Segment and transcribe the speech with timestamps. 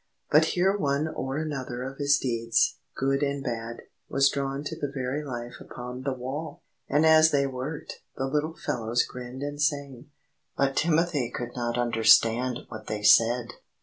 [0.31, 4.89] But here one or another of his deeds, good and bad, was drawn to the
[4.91, 6.63] very life upon the wall!
[6.89, 10.09] And as they worked, the little fellows grinned and sang,
[10.57, 13.49] but Timothy could not understand what they said.